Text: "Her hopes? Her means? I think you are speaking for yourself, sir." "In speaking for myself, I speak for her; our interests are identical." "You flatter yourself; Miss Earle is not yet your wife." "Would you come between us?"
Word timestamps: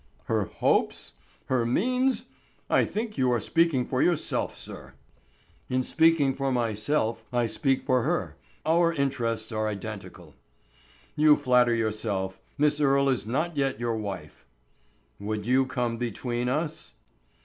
"Her 0.23 0.45
hopes? 0.45 1.13
Her 1.45 1.63
means? 1.63 2.25
I 2.71 2.85
think 2.85 3.19
you 3.19 3.31
are 3.31 3.39
speaking 3.39 3.85
for 3.85 4.01
yourself, 4.01 4.57
sir." 4.57 4.95
"In 5.69 5.83
speaking 5.83 6.33
for 6.33 6.51
myself, 6.51 7.23
I 7.31 7.45
speak 7.45 7.83
for 7.83 8.01
her; 8.01 8.35
our 8.65 8.91
interests 8.91 9.51
are 9.51 9.67
identical." 9.67 10.33
"You 11.15 11.35
flatter 11.35 11.75
yourself; 11.75 12.41
Miss 12.57 12.81
Earle 12.81 13.09
is 13.09 13.27
not 13.27 13.55
yet 13.55 13.79
your 13.79 13.95
wife." 13.95 14.43
"Would 15.19 15.45
you 15.45 15.67
come 15.67 15.97
between 15.97 16.49
us?" 16.49 16.95